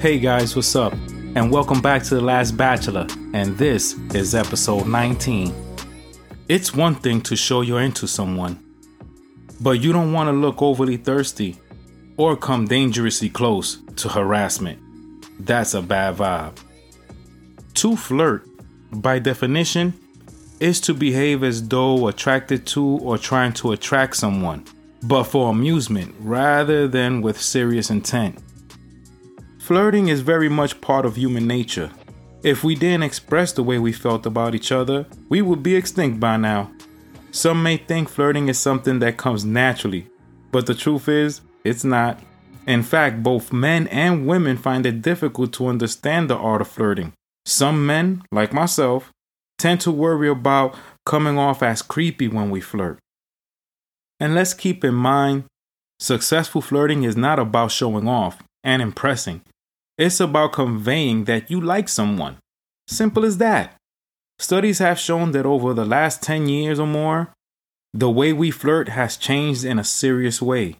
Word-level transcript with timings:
Hey 0.00 0.20
guys, 0.20 0.54
what's 0.54 0.76
up? 0.76 0.92
And 1.34 1.50
welcome 1.50 1.82
back 1.82 2.04
to 2.04 2.14
The 2.14 2.20
Last 2.20 2.56
Bachelor, 2.56 3.08
and 3.34 3.58
this 3.58 3.94
is 4.14 4.32
episode 4.32 4.86
19. 4.86 5.52
It's 6.46 6.72
one 6.72 6.94
thing 6.94 7.20
to 7.22 7.34
show 7.34 7.62
you're 7.62 7.80
into 7.80 8.06
someone, 8.06 8.62
but 9.60 9.80
you 9.80 9.92
don't 9.92 10.12
want 10.12 10.28
to 10.28 10.32
look 10.32 10.62
overly 10.62 10.98
thirsty 10.98 11.56
or 12.16 12.36
come 12.36 12.66
dangerously 12.66 13.28
close 13.28 13.78
to 13.96 14.08
harassment. 14.08 14.78
That's 15.40 15.74
a 15.74 15.82
bad 15.82 16.18
vibe. 16.18 16.56
To 17.74 17.96
flirt, 17.96 18.48
by 18.92 19.18
definition, 19.18 19.94
is 20.60 20.80
to 20.82 20.94
behave 20.94 21.42
as 21.42 21.66
though 21.66 22.06
attracted 22.06 22.68
to 22.68 22.84
or 22.84 23.18
trying 23.18 23.52
to 23.54 23.72
attract 23.72 24.14
someone, 24.14 24.64
but 25.02 25.24
for 25.24 25.50
amusement 25.50 26.14
rather 26.20 26.86
than 26.86 27.20
with 27.20 27.40
serious 27.40 27.90
intent. 27.90 28.38
Flirting 29.68 30.08
is 30.08 30.22
very 30.22 30.48
much 30.48 30.80
part 30.80 31.04
of 31.04 31.16
human 31.16 31.46
nature. 31.46 31.90
If 32.42 32.64
we 32.64 32.74
didn't 32.74 33.02
express 33.02 33.52
the 33.52 33.62
way 33.62 33.78
we 33.78 33.92
felt 33.92 34.24
about 34.24 34.54
each 34.54 34.72
other, 34.72 35.04
we 35.28 35.42
would 35.42 35.62
be 35.62 35.76
extinct 35.76 36.18
by 36.18 36.38
now. 36.38 36.70
Some 37.32 37.62
may 37.62 37.76
think 37.76 38.08
flirting 38.08 38.48
is 38.48 38.58
something 38.58 38.98
that 39.00 39.18
comes 39.18 39.44
naturally, 39.44 40.06
but 40.52 40.64
the 40.64 40.74
truth 40.74 41.06
is, 41.06 41.42
it's 41.64 41.84
not. 41.84 42.18
In 42.66 42.82
fact, 42.82 43.22
both 43.22 43.52
men 43.52 43.88
and 43.88 44.26
women 44.26 44.56
find 44.56 44.86
it 44.86 45.02
difficult 45.02 45.52
to 45.52 45.66
understand 45.66 46.30
the 46.30 46.36
art 46.38 46.62
of 46.62 46.68
flirting. 46.68 47.12
Some 47.44 47.84
men, 47.84 48.22
like 48.32 48.54
myself, 48.54 49.12
tend 49.58 49.82
to 49.82 49.90
worry 49.90 50.30
about 50.30 50.76
coming 51.04 51.36
off 51.36 51.62
as 51.62 51.82
creepy 51.82 52.28
when 52.28 52.48
we 52.48 52.62
flirt. 52.62 52.98
And 54.18 54.34
let's 54.34 54.54
keep 54.54 54.82
in 54.82 54.94
mind 54.94 55.44
successful 56.00 56.62
flirting 56.62 57.02
is 57.02 57.18
not 57.18 57.38
about 57.38 57.70
showing 57.70 58.08
off 58.08 58.42
and 58.64 58.80
impressing, 58.80 59.42
it's 59.98 60.20
about 60.20 60.52
conveying 60.52 61.24
that 61.24 61.50
you 61.50 61.60
like 61.60 61.88
someone. 61.88 62.38
Simple 62.86 63.24
as 63.24 63.38
that. 63.38 63.74
Studies 64.38 64.78
have 64.78 64.98
shown 64.98 65.32
that 65.32 65.44
over 65.44 65.74
the 65.74 65.84
last 65.84 66.22
10 66.22 66.48
years 66.48 66.78
or 66.78 66.86
more, 66.86 67.32
the 67.92 68.08
way 68.10 68.32
we 68.32 68.50
flirt 68.50 68.90
has 68.90 69.16
changed 69.16 69.64
in 69.64 69.78
a 69.78 69.84
serious 69.84 70.40
way. 70.40 70.76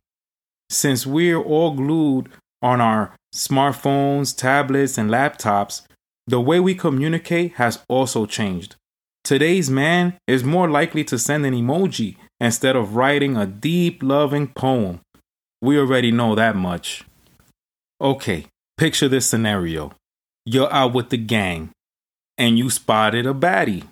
Since 0.71 1.07
we're 1.07 1.43
all 1.43 1.73
glued 1.73 2.29
on 2.63 2.81
our 2.81 3.15
smartphones, 3.35 4.37
tablets, 4.37 4.97
and 4.97 5.11
laptops, 5.11 5.83
the 6.27 6.41
way 6.41 6.61
we 6.61 6.75
communicate 6.75 7.55
has 7.55 7.83
also 7.89 8.27
changed. 8.27 8.77
Today's 9.25 9.69
man 9.69 10.17
is 10.27 10.45
more 10.45 10.71
likely 10.71 11.05
to 11.05 11.19
send 11.19 11.45
an 11.45 11.55
emoji 11.55 12.17
instead 12.41 12.77
of 12.77 12.95
writing 12.95 13.37
a 13.37 13.47
deep, 13.47 14.03
loving 14.03 14.49
poem. 14.49 15.01
We 15.61 15.79
already 15.79 16.13
know 16.13 16.35
that 16.35 16.55
much. 16.55 17.05
Okay, 18.01 18.47
picture 18.79 19.09
this 19.09 19.27
scenario 19.27 19.93
you're 20.47 20.73
out 20.73 20.95
with 20.95 21.11
the 21.11 21.19
gang 21.19 21.69
and 22.39 22.59
you 22.59 22.71
spotted 22.71 23.27
a 23.27 23.35
baddie. 23.35 23.85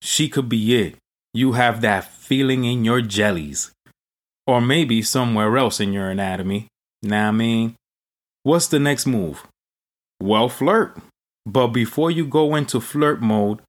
She 0.00 0.28
could 0.28 0.48
be 0.48 0.80
it. 0.80 0.94
You 1.34 1.54
have 1.54 1.80
that 1.80 2.04
feeling 2.04 2.64
in 2.64 2.84
your 2.84 3.00
jellies. 3.00 3.72
Or 4.46 4.60
maybe 4.60 5.02
somewhere 5.02 5.58
else 5.58 5.80
in 5.80 5.92
your 5.92 6.08
anatomy. 6.08 6.68
Now, 7.02 7.28
I 7.28 7.32
mean, 7.32 7.74
what's 8.44 8.68
the 8.68 8.78
next 8.78 9.06
move? 9.06 9.44
Well, 10.22 10.48
flirt. 10.48 10.96
But 11.44 11.68
before 11.68 12.12
you 12.12 12.24
go 12.24 12.54
into 12.54 12.80
flirt 12.80 13.20
mode, 13.20 13.60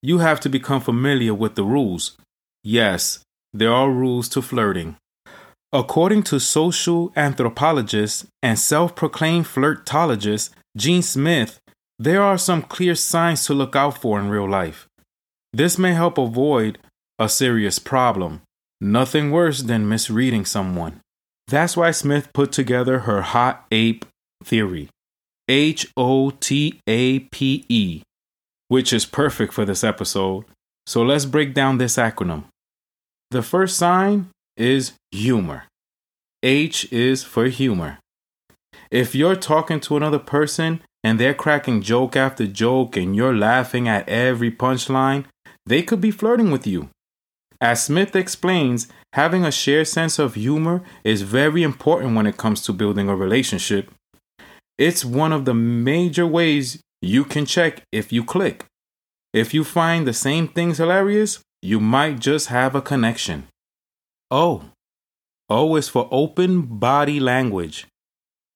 you 0.00 0.18
have 0.18 0.40
to 0.40 0.48
become 0.48 0.80
familiar 0.80 1.34
with 1.34 1.54
the 1.54 1.64
rules. 1.64 2.16
Yes, 2.62 3.20
there 3.52 3.72
are 3.72 3.90
rules 3.90 4.30
to 4.30 4.40
flirting. 4.40 4.96
According 5.74 6.22
to 6.24 6.38
social 6.38 7.12
anthropologist 7.16 8.26
and 8.44 8.56
self 8.56 8.94
proclaimed 8.94 9.46
flirtologist 9.46 10.50
Jean 10.76 11.02
Smith, 11.02 11.58
there 11.98 12.22
are 12.22 12.38
some 12.38 12.62
clear 12.62 12.94
signs 12.94 13.44
to 13.46 13.54
look 13.54 13.74
out 13.74 13.98
for 13.98 14.20
in 14.20 14.28
real 14.28 14.48
life. 14.48 14.86
This 15.52 15.76
may 15.76 15.92
help 15.92 16.16
avoid 16.16 16.78
a 17.18 17.28
serious 17.28 17.80
problem, 17.80 18.42
nothing 18.80 19.32
worse 19.32 19.62
than 19.62 19.88
misreading 19.88 20.44
someone. 20.44 21.00
That's 21.48 21.76
why 21.76 21.90
Smith 21.90 22.32
put 22.32 22.52
together 22.52 23.00
her 23.00 23.22
hot 23.22 23.66
ape 23.72 24.04
theory. 24.44 24.90
H 25.48 25.90
O 25.96 26.30
T 26.30 26.78
A 26.86 27.18
P 27.18 27.64
E, 27.68 28.02
which 28.68 28.92
is 28.92 29.04
perfect 29.06 29.52
for 29.52 29.64
this 29.64 29.82
episode. 29.82 30.44
So 30.86 31.02
let's 31.02 31.24
break 31.24 31.52
down 31.52 31.78
this 31.78 31.96
acronym. 31.96 32.44
The 33.32 33.42
first 33.42 33.76
sign 33.76 34.30
is 34.56 34.92
humor. 35.10 35.64
H 36.42 36.90
is 36.92 37.24
for 37.24 37.46
humor. 37.46 37.98
If 38.90 39.14
you're 39.14 39.36
talking 39.36 39.80
to 39.80 39.96
another 39.96 40.18
person 40.18 40.82
and 41.02 41.18
they're 41.18 41.34
cracking 41.34 41.82
joke 41.82 42.16
after 42.16 42.46
joke 42.46 42.96
and 42.96 43.16
you're 43.16 43.36
laughing 43.36 43.88
at 43.88 44.08
every 44.08 44.50
punchline, 44.50 45.24
they 45.66 45.82
could 45.82 46.00
be 46.00 46.10
flirting 46.10 46.50
with 46.50 46.66
you. 46.66 46.90
As 47.60 47.82
Smith 47.84 48.14
explains, 48.14 48.88
having 49.14 49.44
a 49.44 49.50
shared 49.50 49.88
sense 49.88 50.18
of 50.18 50.34
humor 50.34 50.82
is 51.02 51.22
very 51.22 51.62
important 51.62 52.14
when 52.14 52.26
it 52.26 52.36
comes 52.36 52.60
to 52.62 52.72
building 52.72 53.08
a 53.08 53.16
relationship 53.16 53.90
it's 54.78 55.04
one 55.04 55.32
of 55.32 55.44
the 55.44 55.54
major 55.54 56.26
ways 56.26 56.80
you 57.00 57.24
can 57.24 57.46
check 57.46 57.82
if 57.92 58.12
you 58.12 58.24
click. 58.24 58.64
If 59.32 59.54
you 59.54 59.62
find 59.62 60.06
the 60.06 60.12
same 60.12 60.48
things 60.48 60.78
hilarious, 60.78 61.40
you 61.62 61.78
might 61.78 62.18
just 62.18 62.48
have 62.48 62.74
a 62.74 62.82
connection. 62.82 63.46
O. 64.30 64.64
O 65.48 65.76
is 65.76 65.88
for 65.88 66.08
open 66.10 66.62
body 66.62 67.20
language. 67.20 67.86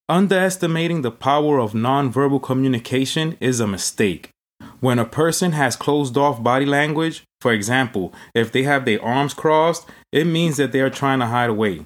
Underestimating 0.07 1.03
the 1.03 1.11
power 1.11 1.59
of 1.59 1.73
nonverbal 1.73 2.41
communication 2.41 3.37
is 3.39 3.59
a 3.59 3.67
mistake. 3.67 4.31
When 4.79 4.97
a 4.97 5.05
person 5.05 5.51
has 5.51 5.75
closed 5.75 6.17
off 6.17 6.41
body 6.41 6.65
language, 6.65 7.23
for 7.41 7.53
example, 7.53 8.13
if 8.33 8.51
they 8.51 8.63
have 8.63 8.85
their 8.85 9.03
arms 9.03 9.33
crossed, 9.33 9.87
it 10.11 10.25
means 10.25 10.57
that 10.57 10.71
they 10.71 10.81
are 10.81 10.89
trying 10.89 11.19
to 11.19 11.27
hide 11.27 11.49
away. 11.49 11.85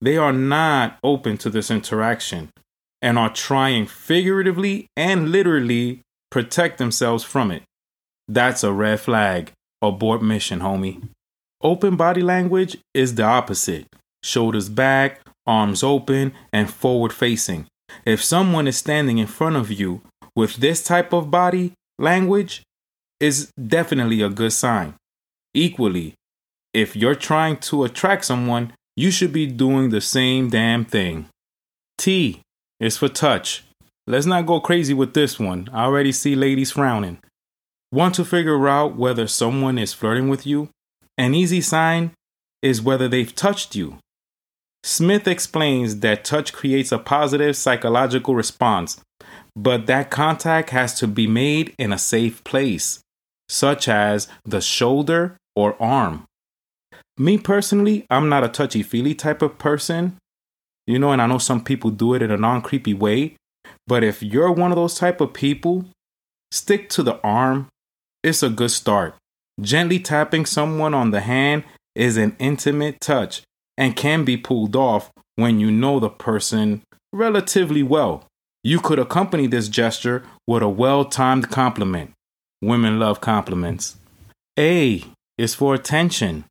They 0.00 0.16
are 0.16 0.32
not 0.32 0.98
open 1.02 1.36
to 1.38 1.50
this 1.50 1.70
interaction 1.70 2.50
and 3.02 3.18
are 3.18 3.32
trying 3.32 3.86
figuratively 3.86 4.86
and 4.96 5.32
literally 5.32 6.02
protect 6.30 6.78
themselves 6.78 7.24
from 7.24 7.50
it. 7.50 7.62
That's 8.28 8.62
a 8.62 8.72
red 8.72 9.00
flag. 9.00 9.52
Abort 9.82 10.22
mission, 10.22 10.60
homie. 10.60 11.08
Open 11.64 11.96
body 11.96 12.20
language 12.20 12.76
is 12.92 13.14
the 13.14 13.22
opposite 13.22 13.86
shoulders 14.22 14.68
back, 14.68 15.20
arms 15.46 15.82
open, 15.82 16.32
and 16.52 16.70
forward 16.70 17.12
facing. 17.12 17.66
If 18.04 18.22
someone 18.22 18.68
is 18.68 18.76
standing 18.76 19.18
in 19.18 19.26
front 19.26 19.56
of 19.56 19.70
you 19.70 20.02
with 20.36 20.56
this 20.56 20.84
type 20.84 21.12
of 21.12 21.30
body 21.30 21.72
language, 21.98 22.62
is 23.20 23.50
definitely 23.56 24.20
a 24.20 24.28
good 24.28 24.52
sign. 24.52 24.94
Equally, 25.54 26.14
if 26.74 26.96
you're 26.96 27.14
trying 27.14 27.56
to 27.58 27.84
attract 27.84 28.24
someone, 28.24 28.72
you 28.96 29.10
should 29.10 29.32
be 29.32 29.46
doing 29.46 29.90
the 29.90 30.00
same 30.00 30.50
damn 30.50 30.84
thing. 30.84 31.26
T 31.96 32.42
is 32.80 32.98
for 32.98 33.08
touch. 33.08 33.64
Let's 34.06 34.26
not 34.26 34.46
go 34.46 34.60
crazy 34.60 34.92
with 34.92 35.14
this 35.14 35.38
one. 35.38 35.68
I 35.72 35.84
already 35.84 36.12
see 36.12 36.34
ladies 36.34 36.72
frowning. 36.72 37.18
Want 37.92 38.14
to 38.16 38.24
figure 38.24 38.68
out 38.68 38.96
whether 38.96 39.26
someone 39.26 39.78
is 39.78 39.94
flirting 39.94 40.28
with 40.28 40.46
you? 40.46 40.68
An 41.16 41.34
easy 41.34 41.60
sign 41.60 42.12
is 42.62 42.82
whether 42.82 43.08
they've 43.08 43.34
touched 43.34 43.76
you. 43.76 43.98
Smith 44.82 45.26
explains 45.26 46.00
that 46.00 46.24
touch 46.24 46.52
creates 46.52 46.92
a 46.92 46.98
positive 46.98 47.56
psychological 47.56 48.34
response, 48.34 49.00
but 49.56 49.86
that 49.86 50.10
contact 50.10 50.70
has 50.70 50.98
to 50.98 51.06
be 51.06 51.26
made 51.26 51.74
in 51.78 51.92
a 51.92 51.98
safe 51.98 52.42
place, 52.44 53.00
such 53.48 53.88
as 53.88 54.28
the 54.44 54.60
shoulder 54.60 55.36
or 55.56 55.80
arm. 55.80 56.24
Me 57.16 57.38
personally, 57.38 58.04
I'm 58.10 58.28
not 58.28 58.44
a 58.44 58.48
touchy 58.48 58.82
feely 58.82 59.14
type 59.14 59.40
of 59.40 59.56
person, 59.56 60.18
you 60.86 60.98
know, 60.98 61.12
and 61.12 61.22
I 61.22 61.26
know 61.26 61.38
some 61.38 61.62
people 61.62 61.90
do 61.90 62.14
it 62.14 62.22
in 62.22 62.30
a 62.30 62.36
non 62.36 62.60
creepy 62.60 62.92
way. 62.92 63.36
But 63.86 64.02
if 64.02 64.22
you're 64.22 64.52
one 64.52 64.72
of 64.72 64.76
those 64.76 64.96
type 64.96 65.20
of 65.20 65.32
people, 65.32 65.84
stick 66.50 66.88
to 66.90 67.02
the 67.02 67.20
arm. 67.22 67.68
It's 68.22 68.42
a 68.42 68.48
good 68.48 68.70
start. 68.70 69.14
Gently 69.60 69.98
tapping 69.98 70.46
someone 70.46 70.94
on 70.94 71.10
the 71.10 71.20
hand 71.20 71.64
is 71.94 72.16
an 72.16 72.36
intimate 72.38 73.00
touch 73.00 73.42
and 73.76 73.96
can 73.96 74.24
be 74.24 74.36
pulled 74.36 74.74
off 74.74 75.10
when 75.36 75.60
you 75.60 75.70
know 75.70 76.00
the 76.00 76.10
person 76.10 76.82
relatively 77.12 77.82
well. 77.82 78.26
You 78.62 78.80
could 78.80 78.98
accompany 78.98 79.46
this 79.46 79.68
gesture 79.68 80.24
with 80.46 80.62
a 80.62 80.68
well 80.68 81.04
timed 81.04 81.50
compliment. 81.50 82.12
Women 82.62 82.98
love 82.98 83.20
compliments. 83.20 83.96
A 84.58 85.04
is 85.36 85.54
for 85.54 85.74
attention. 85.74 86.44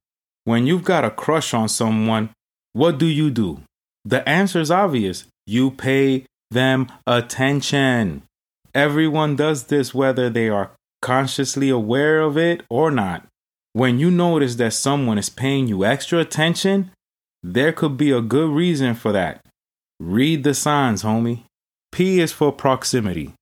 When 0.46 0.68
you've 0.68 0.84
got 0.84 1.06
a 1.06 1.10
crush 1.10 1.54
on 1.54 1.70
someone, 1.70 2.30
what 2.74 2.98
do 2.98 3.06
you 3.06 3.30
do? 3.30 3.62
The 4.06 4.28
answer 4.28 4.60
is 4.60 4.72
obvious 4.72 5.26
you 5.46 5.72
pay 5.72 6.26
them 6.52 6.88
attention. 7.08 8.24
Everyone 8.76 9.36
does 9.36 9.66
this 9.66 9.94
whether 9.94 10.30
they 10.30 10.50
are 10.50 10.72
consciously 11.04 11.70
aware 11.70 12.22
of 12.22 12.38
it 12.38 12.64
or 12.70 12.90
not. 12.90 13.28
When 13.74 14.00
you 14.00 14.10
notice 14.10 14.56
that 14.56 14.74
someone 14.74 15.18
is 15.18 15.30
paying 15.30 15.68
you 15.68 15.84
extra 15.84 16.20
attention, 16.20 16.92
there 17.44 17.74
could 17.74 17.98
be 17.98 18.12
a 18.12 18.22
good 18.22 18.50
reason 18.50 18.96
for 18.96 19.12
that. 19.12 19.46
Read 20.00 20.44
the 20.44 20.54
signs, 20.54 21.04
homie. 21.04 21.44
P 21.92 22.22
is 22.22 22.32
for 22.32 22.52
proximity. 22.52 23.34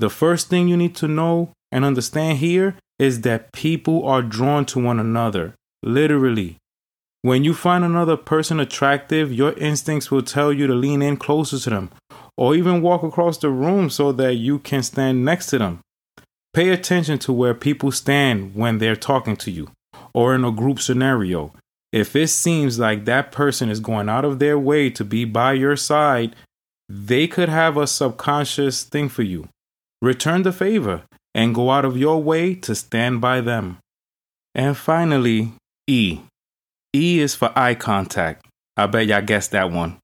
The 0.00 0.10
first 0.10 0.48
thing 0.48 0.66
you 0.66 0.76
need 0.76 0.96
to 0.96 1.08
know 1.08 1.52
and 1.70 1.84
understand 1.84 2.38
here 2.38 2.76
is 2.98 3.20
that 3.20 3.52
people 3.52 4.04
are 4.06 4.22
drawn 4.22 4.66
to 4.66 4.82
one 4.82 4.98
another, 4.98 5.54
literally. 5.82 6.56
When 7.22 7.44
you 7.44 7.54
find 7.54 7.84
another 7.84 8.16
person 8.16 8.58
attractive, 8.58 9.32
your 9.32 9.52
instincts 9.52 10.10
will 10.10 10.22
tell 10.22 10.52
you 10.52 10.66
to 10.66 10.74
lean 10.74 11.00
in 11.00 11.16
closer 11.16 11.58
to 11.60 11.70
them 11.70 11.90
or 12.36 12.56
even 12.56 12.82
walk 12.82 13.02
across 13.04 13.38
the 13.38 13.50
room 13.50 13.88
so 13.88 14.10
that 14.12 14.34
you 14.34 14.58
can 14.58 14.82
stand 14.82 15.24
next 15.24 15.46
to 15.46 15.58
them. 15.58 15.80
Pay 16.54 16.70
attention 16.70 17.18
to 17.18 17.32
where 17.32 17.52
people 17.52 17.90
stand 17.90 18.54
when 18.54 18.78
they're 18.78 18.94
talking 18.94 19.36
to 19.38 19.50
you 19.50 19.70
or 20.14 20.36
in 20.36 20.44
a 20.44 20.52
group 20.52 20.80
scenario. 20.80 21.52
If 21.92 22.14
it 22.14 22.28
seems 22.28 22.78
like 22.78 23.04
that 23.04 23.32
person 23.32 23.68
is 23.68 23.80
going 23.80 24.08
out 24.08 24.24
of 24.24 24.38
their 24.38 24.56
way 24.56 24.88
to 24.90 25.04
be 25.04 25.24
by 25.24 25.54
your 25.54 25.76
side, 25.76 26.36
they 26.88 27.26
could 27.26 27.48
have 27.48 27.76
a 27.76 27.88
subconscious 27.88 28.84
thing 28.84 29.08
for 29.08 29.22
you. 29.22 29.48
Return 30.00 30.44
the 30.44 30.52
favor 30.52 31.02
and 31.34 31.56
go 31.56 31.70
out 31.70 31.84
of 31.84 31.96
your 31.96 32.22
way 32.22 32.54
to 32.54 32.74
stand 32.76 33.20
by 33.20 33.40
them. 33.40 33.78
And 34.54 34.76
finally, 34.76 35.54
E. 35.88 36.20
E 36.94 37.20
is 37.20 37.34
for 37.34 37.50
eye 37.56 37.74
contact. 37.74 38.46
I 38.76 38.86
bet 38.86 39.06
y'all 39.06 39.22
guessed 39.22 39.50
that 39.50 39.72
one. 39.72 39.98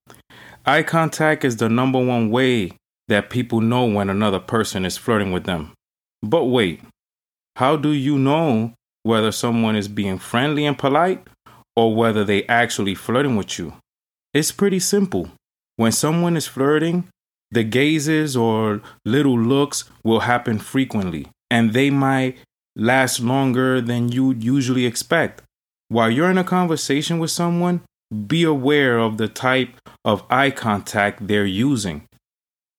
Eye 0.66 0.82
contact 0.82 1.44
is 1.44 1.58
the 1.58 1.68
number 1.68 2.04
one 2.04 2.30
way 2.30 2.72
that 3.06 3.30
people 3.30 3.60
know 3.60 3.84
when 3.84 4.10
another 4.10 4.40
person 4.40 4.84
is 4.84 4.96
flirting 4.96 5.30
with 5.30 5.44
them. 5.44 5.72
But 6.22 6.44
wait, 6.44 6.80
how 7.56 7.76
do 7.76 7.90
you 7.90 8.18
know 8.18 8.74
whether 9.02 9.32
someone 9.32 9.76
is 9.76 9.88
being 9.88 10.18
friendly 10.18 10.66
and 10.66 10.78
polite 10.78 11.26
or 11.74 11.94
whether 11.94 12.24
they 12.24 12.44
actually 12.46 12.94
flirting 12.94 13.36
with 13.36 13.58
you? 13.58 13.74
It's 14.34 14.52
pretty 14.52 14.80
simple. 14.80 15.30
When 15.76 15.92
someone 15.92 16.36
is 16.36 16.46
flirting, 16.46 17.08
the 17.50 17.64
gazes 17.64 18.36
or 18.36 18.82
little 19.04 19.38
looks 19.38 19.84
will 20.04 20.20
happen 20.20 20.58
frequently, 20.58 21.26
and 21.50 21.72
they 21.72 21.90
might 21.90 22.38
last 22.76 23.20
longer 23.20 23.80
than 23.80 24.12
you'd 24.12 24.44
usually 24.44 24.86
expect. 24.86 25.42
While 25.88 26.10
you're 26.10 26.30
in 26.30 26.38
a 26.38 26.44
conversation 26.44 27.18
with 27.18 27.30
someone, 27.30 27.82
be 28.26 28.44
aware 28.44 28.98
of 28.98 29.18
the 29.18 29.26
type 29.26 29.76
of 30.04 30.24
eye 30.30 30.50
contact 30.50 31.26
they're 31.26 31.44
using. 31.44 32.06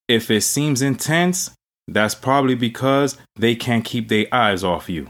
If 0.08 0.32
it 0.32 0.42
seems 0.42 0.82
intense, 0.82 1.52
that's 1.88 2.16
probably 2.16 2.56
because 2.56 3.18
they 3.36 3.56
can't 3.56 3.86
keep 3.86 4.08
their 4.08 4.28
eyes 4.32 4.64
off 4.64 4.90
you. 4.90 5.10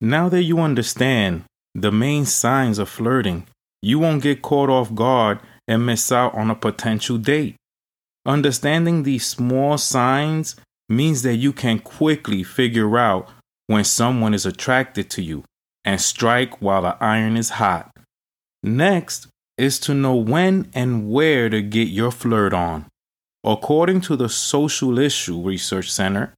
Now 0.00 0.28
that 0.28 0.42
you 0.42 0.60
understand 0.60 1.44
the 1.74 1.92
main 1.92 2.24
signs 2.24 2.78
of 2.78 2.88
flirting, 2.88 3.46
you 3.82 3.98
won't 3.98 4.22
get 4.22 4.42
caught 4.42 4.70
off 4.70 4.94
guard 4.94 5.40
and 5.66 5.86
miss 5.86 6.10
out 6.12 6.34
on 6.34 6.50
a 6.50 6.54
potential 6.54 7.18
date. 7.18 7.56
Understanding 8.26 9.02
these 9.02 9.26
small 9.26 9.78
signs 9.78 10.56
means 10.88 11.22
that 11.22 11.36
you 11.36 11.52
can 11.52 11.78
quickly 11.78 12.42
figure 12.42 12.98
out 12.98 13.28
when 13.66 13.84
someone 13.84 14.34
is 14.34 14.46
attracted 14.46 15.10
to 15.10 15.22
you 15.22 15.44
and 15.84 16.00
strike 16.00 16.60
while 16.60 16.82
the 16.82 16.96
iron 17.02 17.36
is 17.36 17.50
hot. 17.50 17.90
Next 18.62 19.28
is 19.56 19.78
to 19.80 19.94
know 19.94 20.14
when 20.14 20.70
and 20.74 21.10
where 21.10 21.48
to 21.48 21.62
get 21.62 21.88
your 21.88 22.10
flirt 22.10 22.52
on. 22.52 22.86
According 23.48 24.02
to 24.02 24.14
the 24.14 24.28
Social 24.28 24.98
Issue 24.98 25.40
Research 25.40 25.90
Center, 25.90 26.34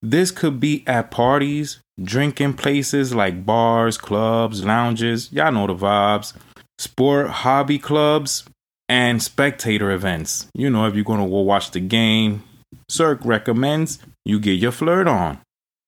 this 0.00 0.30
could 0.30 0.58
be 0.58 0.84
at 0.86 1.10
parties, 1.10 1.80
drinking 2.02 2.54
places 2.54 3.14
like 3.14 3.44
bars, 3.44 3.98
clubs, 3.98 4.64
lounges, 4.64 5.30
y'all 5.30 5.52
know 5.52 5.66
the 5.66 5.74
vibes, 5.74 6.32
sport 6.78 7.28
hobby 7.28 7.78
clubs, 7.78 8.44
and 8.88 9.22
spectator 9.22 9.90
events. 9.90 10.46
You 10.54 10.70
know, 10.70 10.86
if 10.86 10.94
you're 10.94 11.04
going 11.04 11.22
to 11.22 11.28
go 11.28 11.40
watch 11.40 11.72
the 11.72 11.80
game, 11.80 12.42
SIRC 12.90 13.26
recommends 13.26 13.98
you 14.24 14.40
get 14.40 14.52
your 14.52 14.72
flirt 14.72 15.06
on. 15.06 15.38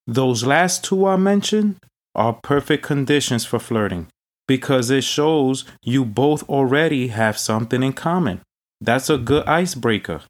Those 0.07 0.45
last 0.45 0.85
two 0.85 1.07
I 1.07 1.17
mentioned 1.17 1.77
are 2.15 2.35
perfect 2.35 2.83
conditions 2.83 3.47
for 3.47 3.59
flirting 3.59 4.09
because 4.47 4.91
it 4.91 5.05
shows 5.05 5.65
you 5.83 6.05
both 6.05 6.47
already 6.47 7.09
have 7.09 7.39
something 7.39 7.83
in 7.83 7.95
common. 7.95 8.43
That's 8.83 9.09
a 9.09 9.17
good 9.17 9.47
icebreaker. 9.47 10.21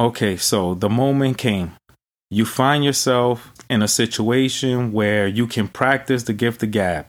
Okay, 0.00 0.36
so 0.36 0.74
the 0.74 0.88
moment 0.88 1.38
came. 1.38 1.72
You 2.30 2.44
find 2.44 2.84
yourself 2.84 3.52
in 3.68 3.82
a 3.82 3.88
situation 3.88 4.92
where 4.92 5.26
you 5.26 5.46
can 5.46 5.66
practice 5.66 6.22
the 6.22 6.32
gift 6.32 6.62
of 6.62 6.70
gab. 6.70 7.06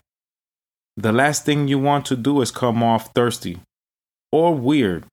The 0.96 1.12
last 1.12 1.44
thing 1.44 1.68
you 1.68 1.78
want 1.78 2.04
to 2.06 2.16
do 2.16 2.40
is 2.40 2.50
come 2.50 2.82
off 2.82 3.14
thirsty 3.14 3.60
or 4.32 4.54
weird. 4.54 5.04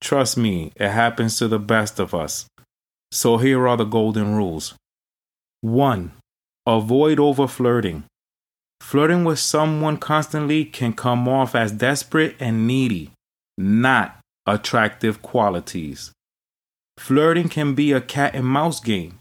Trust 0.00 0.36
me, 0.36 0.72
it 0.76 0.90
happens 0.90 1.36
to 1.38 1.48
the 1.48 1.58
best 1.58 1.98
of 1.98 2.14
us. 2.14 2.46
So 3.12 3.36
here 3.36 3.68
are 3.68 3.76
the 3.76 3.84
golden 3.84 4.34
rules 4.34 4.74
1. 5.60 6.12
Avoid 6.66 7.20
over 7.20 7.46
flirting. 7.46 8.04
Flirting 8.80 9.24
with 9.24 9.38
someone 9.38 9.98
constantly 9.98 10.64
can 10.64 10.92
come 10.92 11.28
off 11.28 11.54
as 11.54 11.72
desperate 11.72 12.36
and 12.40 12.66
needy, 12.66 13.12
not 13.58 14.20
attractive 14.46 15.22
qualities. 15.22 16.12
Flirting 16.98 17.48
can 17.48 17.74
be 17.74 17.92
a 17.92 18.00
cat 18.00 18.34
and 18.34 18.46
mouse 18.46 18.80
game. 18.80 19.18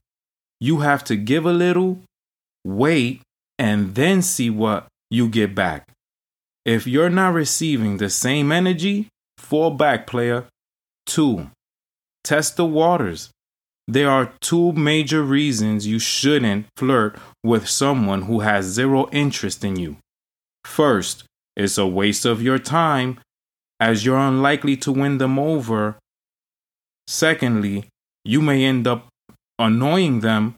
You 0.60 0.80
have 0.80 1.04
to 1.06 1.16
give 1.16 1.46
a 1.46 1.54
little, 1.54 2.00
wait, 2.64 3.22
and 3.60 3.96
then 3.96 4.22
see 4.22 4.50
what 4.50 4.88
you 5.10 5.28
get 5.28 5.54
back. 5.54 5.90
If 6.66 6.88
you're 6.88 7.10
not 7.10 7.34
receiving 7.34 7.98
the 7.98 8.10
same 8.10 8.52
energy, 8.52 9.10
fall 9.38 9.72
back, 9.72 10.08
player. 10.08 10.46
Two, 11.06 11.52
test 12.24 12.58
the 12.58 12.66
waters. 12.66 13.30
There 13.88 14.10
are 14.10 14.34
two 14.42 14.72
major 14.72 15.22
reasons 15.22 15.86
you 15.86 16.00
shouldn't 16.00 16.66
flirt 16.76 17.20
with 17.44 17.70
someone 17.70 18.24
who 18.24 18.40
has 18.40 18.66
zero 18.66 19.08
interest 19.12 19.64
in 19.64 19.76
you. 19.76 19.98
First, 20.64 21.26
it's 21.56 21.78
a 21.78 21.86
waste 21.86 22.26
of 22.26 22.42
your 22.42 22.58
time 22.58 23.20
as 23.80 24.04
you're 24.04 24.18
unlikely 24.18 24.76
to 24.78 24.92
win 24.92 25.20
them 25.20 25.38
over. 25.38 25.98
Secondly, 27.08 27.86
you 28.24 28.42
may 28.42 28.64
end 28.64 28.88
up 28.88 29.08
annoying 29.60 30.22
them 30.22 30.56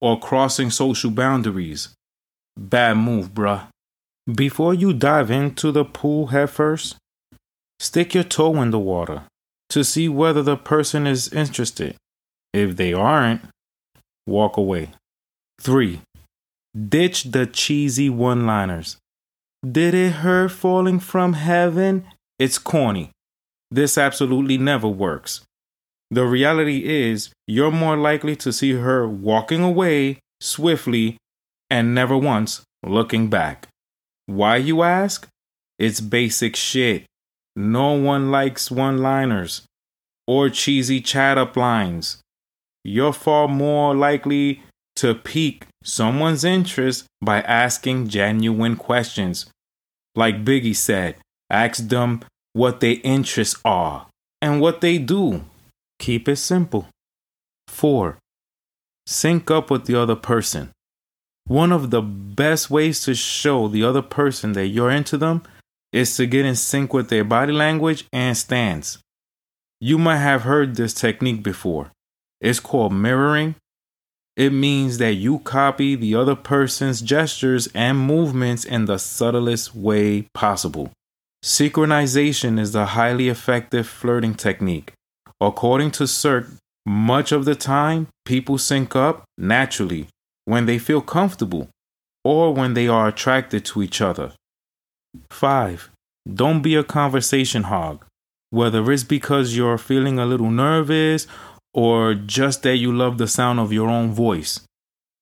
or 0.00 0.18
crossing 0.18 0.70
social 0.70 1.10
boundaries. 1.10 1.90
Bad 2.56 2.96
move, 2.96 3.32
bruh. 3.34 3.66
Before 4.34 4.74
you 4.74 4.92
dive 4.92 5.30
into 5.30 5.72
the 5.72 5.84
pool 5.84 6.28
headfirst, 6.28 6.96
stick 7.78 8.14
your 8.14 8.24
toe 8.24 8.60
in 8.62 8.70
the 8.70 8.78
water 8.78 9.22
to 9.70 9.84
see 9.84 10.08
whether 10.08 10.42
the 10.42 10.56
person 10.56 11.06
is 11.06 11.32
interested. 11.32 11.96
If 12.52 12.76
they 12.76 12.92
aren't, 12.92 13.42
walk 14.26 14.56
away. 14.56 14.90
3. 15.60 16.00
Ditch 16.88 17.24
the 17.24 17.46
cheesy 17.46 18.10
one 18.10 18.46
liners. 18.46 18.96
Did 19.68 19.94
it 19.94 20.12
hurt 20.12 20.52
falling 20.52 21.00
from 21.00 21.34
heaven? 21.34 22.06
It's 22.38 22.58
corny. 22.58 23.10
This 23.70 23.98
absolutely 23.98 24.58
never 24.58 24.88
works. 24.88 25.42
The 26.10 26.24
reality 26.24 26.88
is, 26.88 27.30
you're 27.46 27.70
more 27.70 27.96
likely 27.96 28.34
to 28.36 28.52
see 28.52 28.72
her 28.72 29.08
walking 29.08 29.62
away 29.62 30.18
swiftly 30.40 31.16
and 31.68 31.94
never 31.94 32.16
once 32.16 32.62
looking 32.82 33.28
back. 33.28 33.68
Why, 34.26 34.56
you 34.56 34.82
ask? 34.82 35.28
It's 35.78 36.00
basic 36.00 36.56
shit. 36.56 37.04
No 37.54 37.92
one 37.92 38.30
likes 38.30 38.70
one 38.70 38.98
liners 38.98 39.62
or 40.26 40.50
cheesy 40.50 41.00
chat 41.00 41.38
up 41.38 41.56
lines 41.56 42.20
you're 42.84 43.12
far 43.12 43.48
more 43.48 43.94
likely 43.94 44.62
to 44.96 45.14
pique 45.14 45.66
someone's 45.82 46.44
interest 46.44 47.04
by 47.22 47.40
asking 47.42 48.08
genuine 48.08 48.76
questions. 48.76 49.46
Like 50.14 50.44
Biggie 50.44 50.76
said, 50.76 51.16
ask 51.50 51.88
them 51.88 52.20
what 52.52 52.80
their 52.80 52.96
interests 53.04 53.60
are 53.64 54.06
and 54.40 54.60
what 54.60 54.80
they 54.80 54.98
do. 54.98 55.44
Keep 56.00 56.30
it 56.30 56.36
simple. 56.36 56.88
4. 57.68 58.18
Sync 59.06 59.50
up 59.50 59.70
with 59.70 59.84
the 59.84 60.00
other 60.00 60.16
person. 60.16 60.70
One 61.46 61.72
of 61.72 61.90
the 61.90 62.00
best 62.00 62.70
ways 62.70 63.02
to 63.04 63.14
show 63.14 63.68
the 63.68 63.84
other 63.84 64.00
person 64.00 64.52
that 64.54 64.68
you're 64.68 64.90
into 64.90 65.18
them 65.18 65.42
is 65.92 66.16
to 66.16 66.26
get 66.26 66.46
in 66.46 66.56
sync 66.56 66.94
with 66.94 67.10
their 67.10 67.24
body 67.24 67.52
language 67.52 68.06
and 68.14 68.34
stance. 68.34 68.98
You 69.78 69.98
might 69.98 70.18
have 70.18 70.42
heard 70.42 70.76
this 70.76 70.94
technique 70.94 71.42
before. 71.42 71.90
It's 72.40 72.60
called 72.60 72.94
mirroring. 72.94 73.56
It 74.36 74.54
means 74.54 74.96
that 74.98 75.14
you 75.14 75.40
copy 75.40 75.96
the 75.96 76.14
other 76.14 76.36
person's 76.36 77.02
gestures 77.02 77.68
and 77.74 77.98
movements 77.98 78.64
in 78.64 78.86
the 78.86 78.98
subtlest 78.98 79.74
way 79.74 80.28
possible. 80.32 80.92
Synchronization 81.44 82.58
is 82.58 82.74
a 82.74 82.86
highly 82.86 83.28
effective 83.28 83.86
flirting 83.86 84.34
technique. 84.34 84.94
According 85.40 85.92
to 85.92 86.04
SIRC, 86.04 86.56
much 86.86 87.32
of 87.32 87.44
the 87.44 87.54
time, 87.54 88.08
people 88.24 88.58
sync 88.58 88.94
up 88.94 89.24
naturally 89.38 90.08
when 90.44 90.66
they 90.66 90.78
feel 90.78 91.00
comfortable 91.00 91.68
or 92.24 92.52
when 92.52 92.74
they 92.74 92.88
are 92.88 93.08
attracted 93.08 93.64
to 93.66 93.82
each 93.82 94.00
other. 94.00 94.32
5. 95.30 95.90
Don't 96.32 96.62
be 96.62 96.74
a 96.74 96.84
conversation 96.84 97.64
hog. 97.64 98.04
Whether 98.50 98.90
it's 98.90 99.04
because 99.04 99.56
you're 99.56 99.78
feeling 99.78 100.18
a 100.18 100.26
little 100.26 100.50
nervous 100.50 101.26
or 101.72 102.14
just 102.14 102.62
that 102.64 102.76
you 102.76 102.92
love 102.92 103.18
the 103.18 103.28
sound 103.28 103.60
of 103.60 103.72
your 103.72 103.88
own 103.88 104.12
voice. 104.12 104.60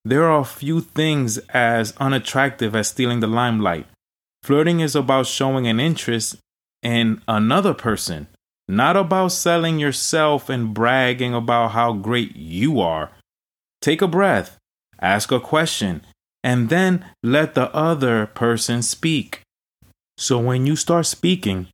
There 0.05 0.25
are 0.25 0.45
few 0.45 0.81
things 0.81 1.39
as 1.53 1.93
unattractive 1.99 2.75
as 2.75 2.89
stealing 2.89 3.21
the 3.21 3.27
limelight. 3.27 3.87
Flirting 4.43 4.81
is 4.81 4.97
about 4.97 5.27
showing 5.27 5.67
an 5.67 5.79
interest 5.79 6.37
in 6.83 7.21
another 7.29 7.75
person, 7.75 8.29
not 8.69 8.97
about 8.97 9.33
selling 9.33 9.79
yourself 9.79 10.49
and 10.51 10.75
bragging 10.75 11.35
about 11.35 11.71
how 11.71 11.95
great 11.95 12.37
you 12.37 12.81
are. 12.81 13.11
Take 13.81 14.03
a 14.03 14.09
breath, 14.09 14.59
ask 15.01 15.33
a 15.33 15.41
question, 15.41 16.03
and 16.45 16.69
then 16.69 17.05
let 17.23 17.55
the 17.55 17.75
other 17.75 18.27
person 18.27 18.83
speak. 18.83 19.41
So 20.19 20.39
when 20.39 20.67
you 20.67 20.77
start 20.77 21.07
speaking, 21.07 21.69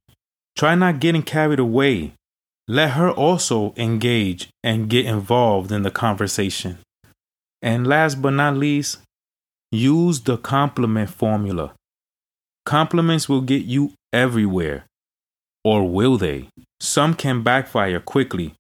try 0.57 0.75
not 0.75 1.01
getting 1.01 1.23
carried 1.23 1.59
away. 1.59 2.13
Let 2.69 2.93
her 2.93 3.11
also 3.11 3.75
engage 3.77 4.49
and 4.63 4.89
get 4.89 5.05
involved 5.05 5.73
in 5.73 5.83
the 5.83 5.91
conversation. 5.91 6.79
And 7.61 7.87
last 7.87 8.23
but 8.23 8.31
not 8.31 8.57
least, 8.57 8.99
use 9.73 10.21
the 10.21 10.37
compliment 10.37 11.11
formula. 11.11 11.73
Compliments 12.65 13.29
will 13.29 13.41
get 13.41 13.65
you 13.65 13.93
everywhere. 14.13 14.85
Or 15.65 15.89
will 15.89 16.17
they? 16.19 16.49
Some 16.85 17.15
can 17.15 17.43
backfire 17.43 17.99
quickly, 17.99 18.57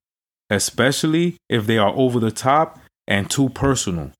especially 0.48 1.36
if 1.50 1.66
they 1.66 1.76
are 1.76 1.92
over 1.94 2.18
the 2.18 2.30
top 2.30 2.80
and 3.06 3.28
too 3.28 3.50
personal. 3.50 4.12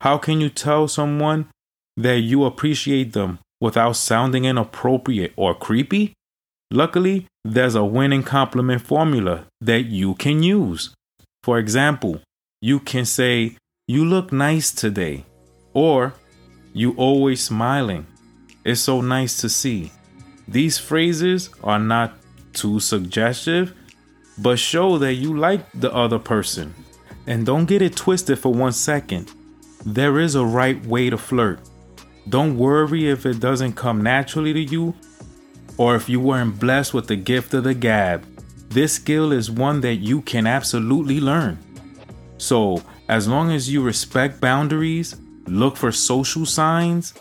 How 0.00 0.16
can 0.16 0.40
you 0.40 0.48
tell 0.48 0.86
someone 0.86 1.48
that 1.96 2.20
you 2.20 2.44
appreciate 2.44 3.14
them 3.14 3.40
without 3.60 3.96
sounding 3.96 4.44
inappropriate 4.44 5.32
or 5.34 5.56
creepy? 5.56 6.12
Luckily, 6.70 7.26
there's 7.44 7.74
a 7.74 7.84
winning 7.84 8.22
compliment 8.22 8.82
formula 8.82 9.46
that 9.60 9.86
you 9.86 10.14
can 10.14 10.44
use. 10.44 10.94
For 11.42 11.58
example, 11.58 12.20
you 12.60 12.78
can 12.78 13.04
say, 13.04 13.56
You 13.88 14.04
look 14.04 14.30
nice 14.30 14.70
today, 14.70 15.24
or 15.74 16.14
You 16.72 16.92
always 16.92 17.42
smiling. 17.42 18.06
It's 18.64 18.82
so 18.82 19.00
nice 19.00 19.40
to 19.40 19.48
see. 19.48 19.90
These 20.46 20.78
phrases 20.78 21.50
are 21.64 21.80
not 21.80 22.21
too 22.52 22.80
suggestive, 22.80 23.74
but 24.38 24.58
show 24.58 24.98
that 24.98 25.14
you 25.14 25.36
like 25.36 25.70
the 25.72 25.92
other 25.92 26.18
person. 26.18 26.74
And 27.26 27.46
don't 27.46 27.66
get 27.66 27.82
it 27.82 27.96
twisted 27.96 28.38
for 28.38 28.52
one 28.52 28.72
second. 28.72 29.32
There 29.84 30.18
is 30.18 30.34
a 30.34 30.44
right 30.44 30.84
way 30.86 31.10
to 31.10 31.18
flirt. 31.18 31.60
Don't 32.28 32.56
worry 32.56 33.08
if 33.08 33.26
it 33.26 33.40
doesn't 33.40 33.74
come 33.74 34.02
naturally 34.02 34.52
to 34.52 34.60
you 34.60 34.94
or 35.76 35.96
if 35.96 36.08
you 36.08 36.20
weren't 36.20 36.60
blessed 36.60 36.94
with 36.94 37.08
the 37.08 37.16
gift 37.16 37.54
of 37.54 37.64
the 37.64 37.74
gab. 37.74 38.24
This 38.68 38.94
skill 38.94 39.32
is 39.32 39.50
one 39.50 39.80
that 39.82 39.96
you 39.96 40.22
can 40.22 40.46
absolutely 40.46 41.20
learn. 41.20 41.58
So, 42.38 42.82
as 43.08 43.28
long 43.28 43.50
as 43.50 43.70
you 43.70 43.82
respect 43.82 44.40
boundaries, 44.40 45.16
look 45.46 45.76
for 45.76 45.92
social 45.92 46.46
signs, 46.46 47.14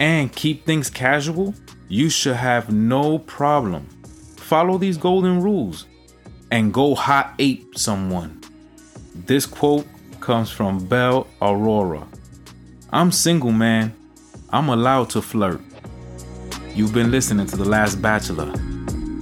and 0.00 0.34
keep 0.34 0.64
things 0.64 0.90
casual, 0.90 1.54
you 1.88 2.08
should 2.08 2.36
have 2.36 2.72
no 2.72 3.18
problem. 3.18 3.86
Follow 4.50 4.78
these 4.78 4.96
golden 4.96 5.40
rules 5.40 5.86
and 6.50 6.74
go 6.74 6.96
hot 6.96 7.34
ape 7.38 7.78
someone. 7.78 8.40
This 9.14 9.46
quote 9.46 9.86
comes 10.18 10.50
from 10.50 10.84
Belle 10.86 11.28
Aurora. 11.40 12.04
I'm 12.92 13.12
single, 13.12 13.52
man. 13.52 13.94
I'm 14.48 14.68
allowed 14.68 15.10
to 15.10 15.22
flirt. 15.22 15.60
You've 16.74 16.92
been 16.92 17.12
listening 17.12 17.46
to 17.46 17.56
The 17.56 17.64
Last 17.64 18.02
Bachelor. 18.02 18.52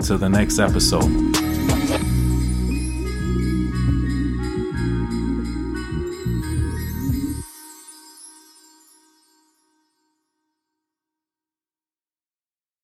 Till 0.03 0.17
the 0.17 0.31
next 0.31 0.59
episode. 0.59 1.28